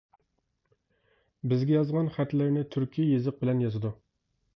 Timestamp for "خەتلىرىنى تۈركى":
2.15-3.05